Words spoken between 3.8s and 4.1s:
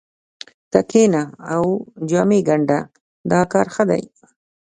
دی